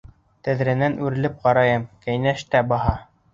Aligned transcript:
Тәҙрәнән 0.45 0.95
үрелеп 1.07 1.35
ҡарайым, 1.43 1.85
ҡәйнеш 2.07 2.43
тә 2.55 2.65
баһа. 2.73 2.97